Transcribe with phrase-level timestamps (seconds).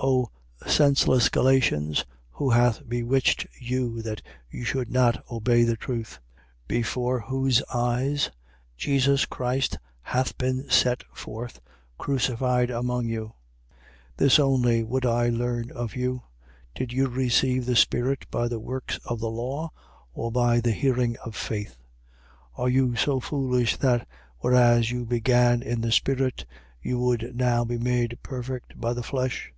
[0.00, 0.04] 3:1.
[0.04, 0.30] O
[0.68, 6.20] senseless Galatians, who hath bewitched you that you should not obey the truth:
[6.68, 8.30] before whose eyes
[8.76, 11.60] Jesus Christ hath been set forth,
[11.98, 13.32] crucified among you?
[14.16, 14.16] 3:2.
[14.18, 16.22] This only would I learn of you:
[16.76, 19.72] Did you receive the Spirit by the works of the law
[20.14, 21.76] or by the hearing of faith?
[22.56, 22.62] 3:3.
[22.62, 24.06] Are you so foolish that,
[24.38, 26.46] whereas you began in the Spirit,
[26.80, 29.52] you would now be made perfect by the flesh?